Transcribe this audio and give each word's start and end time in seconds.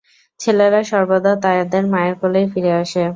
ছেলেরা 0.39 0.81
সর্বদা 0.83 1.31
তাদের 1.43 1.83
মায়ের 1.93 2.15
কোলেই 2.21 2.47
ফিরে 2.53 2.71
আসে। 2.81 3.03